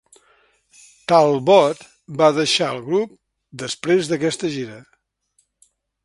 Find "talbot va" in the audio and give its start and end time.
1.11-2.29